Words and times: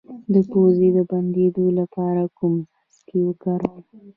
د 0.33 0.35
پوزې 0.49 0.89
د 0.97 0.99
بندیدو 1.09 1.65
لپاره 1.79 2.21
کوم 2.37 2.55
څاڅکي 2.65 3.19
وکاروم؟ 3.23 3.79